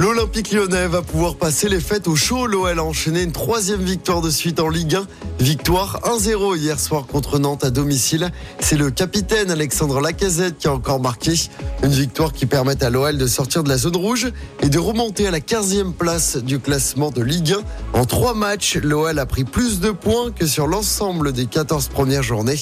[0.00, 2.46] L'Olympique lyonnais va pouvoir passer les fêtes au chaud.
[2.46, 5.06] L'OL a enchaîné une troisième victoire de suite en Ligue 1.
[5.40, 8.30] Victoire 1-0 hier soir contre Nantes à domicile.
[8.60, 11.34] C'est le capitaine Alexandre Lacazette qui a encore marqué.
[11.82, 14.32] Une victoire qui permet à l'OL de sortir de la zone rouge
[14.62, 17.52] et de remonter à la 15e place du classement de Ligue
[17.94, 17.98] 1.
[17.98, 22.22] En trois matchs, l'OL a pris plus de points que sur l'ensemble des 14 premières
[22.22, 22.58] journées.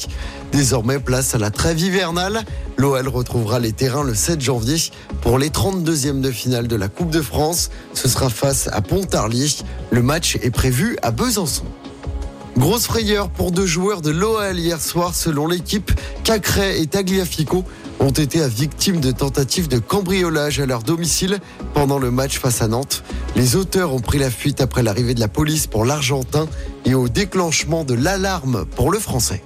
[0.51, 2.43] Désormais, place à la trêve hivernale.
[2.79, 4.77] L'OL retrouvera les terrains le 7 janvier
[5.21, 7.71] pour les 32e de finale de la Coupe de France.
[7.93, 9.49] Ce sera face à Pontarlier.
[9.91, 11.65] Le match est prévu à Besançon.
[12.57, 15.91] Grosse frayeur pour deux joueurs de l'OL hier soir selon l'équipe.
[16.23, 17.65] Cacré et Tagliafico
[17.99, 21.41] ont été victimes de tentatives de cambriolage à leur domicile
[21.75, 23.03] pendant le match face à Nantes.
[23.35, 26.47] Les auteurs ont pris la fuite après l'arrivée de la police pour l'Argentin
[26.85, 29.43] et au déclenchement de l'alarme pour le Français.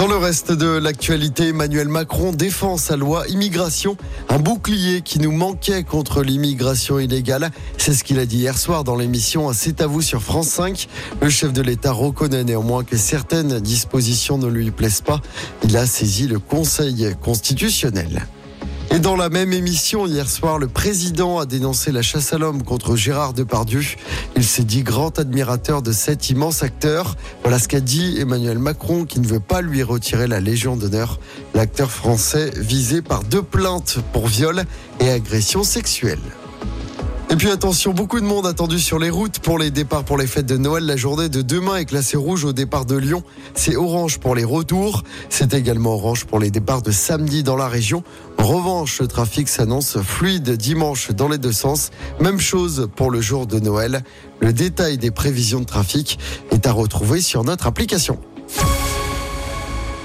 [0.00, 3.98] Dans le reste de l'actualité, Emmanuel Macron défend sa loi immigration,
[4.30, 7.50] un bouclier qui nous manquait contre l'immigration illégale.
[7.76, 10.88] C'est ce qu'il a dit hier soir dans l'émission C'est à vous sur France 5.
[11.20, 15.20] Le chef de l'État reconnaît néanmoins que certaines dispositions ne lui plaisent pas.
[15.64, 18.26] Il a saisi le Conseil constitutionnel.
[18.92, 22.64] Et dans la même émission, hier soir, le président a dénoncé la chasse à l'homme
[22.64, 23.82] contre Gérard Depardieu.
[24.34, 27.16] Il s'est dit grand admirateur de cet immense acteur.
[27.42, 31.20] Voilà ce qu'a dit Emmanuel Macron qui ne veut pas lui retirer la Légion d'honneur.
[31.54, 34.64] L'acteur français visé par deux plaintes pour viol
[34.98, 36.18] et agression sexuelle.
[37.32, 40.26] Et puis attention, beaucoup de monde attendu sur les routes pour les départs pour les
[40.26, 40.84] fêtes de Noël.
[40.84, 43.22] La journée de demain est classée rouge au départ de Lyon.
[43.54, 45.04] C'est orange pour les retours.
[45.28, 48.02] C'est également orange pour les départs de samedi dans la région.
[48.38, 51.90] En revanche, le trafic s'annonce fluide dimanche dans les deux sens.
[52.20, 54.02] Même chose pour le jour de Noël.
[54.40, 56.18] Le détail des prévisions de trafic
[56.50, 58.18] est à retrouver sur notre application.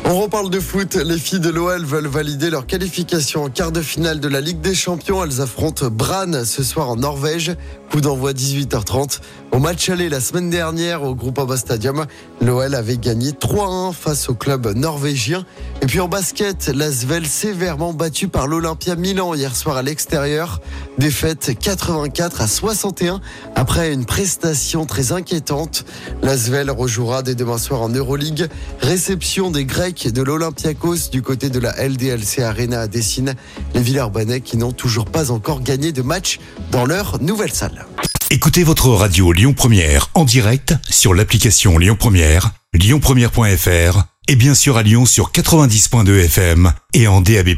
[0.07, 0.93] On reparle de foot.
[0.93, 4.61] Les filles de l'OL veulent valider leur qualification en quart de finale de la Ligue
[4.61, 5.23] des Champions.
[5.23, 7.55] Elles affrontent Brann ce soir en Norvège.
[7.89, 9.21] Coup d'envoi 18h30.
[9.51, 12.05] Au match aller la semaine dernière au Groupama Stadium,
[12.41, 15.45] l'OL avait gagné 3-1 face au club norvégien.
[15.81, 20.61] Et puis en basket, l'Asvel sévèrement battu par l'Olympia Milan hier soir à l'extérieur.
[20.97, 23.21] Défaite 84 à 61
[23.55, 25.85] après une prestation très inquiétante.
[26.21, 28.49] L'Asvel rejouera dès demain soir en Euroleague.
[28.81, 33.33] Réception des Grecs de l'Olympiakos du côté de la LDLC Arena à Dessine.
[33.73, 36.39] Les Villers-Banais qui n'ont toujours pas encore gagné de match
[36.71, 37.85] dans leur nouvelle salle.
[38.29, 44.77] Écoutez votre radio Lyon Première en direct sur l'application Lyon Première, lyonpremière.fr et bien sûr
[44.77, 47.55] à Lyon sur 90.2 FM et en DAB+.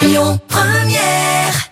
[0.00, 1.70] Lyon Première